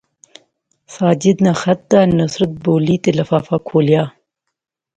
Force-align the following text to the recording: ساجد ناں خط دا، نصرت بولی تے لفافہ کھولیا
ساجد 0.95 1.37
ناں 1.45 1.57
خط 1.61 1.79
دا، 1.91 2.01
نصرت 2.19 2.51
بولی 2.63 2.95
تے 3.03 3.09
لفافہ 3.17 3.57
کھولیا 3.67 4.03